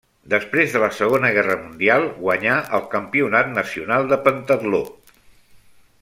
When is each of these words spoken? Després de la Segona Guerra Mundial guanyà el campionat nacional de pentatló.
Després 0.33 0.71
de 0.75 0.79
la 0.83 0.87
Segona 0.99 1.29
Guerra 1.35 1.57
Mundial 1.65 2.07
guanyà 2.23 2.55
el 2.79 2.87
campionat 2.97 3.51
nacional 3.59 4.09
de 4.13 4.19
pentatló. 4.29 4.81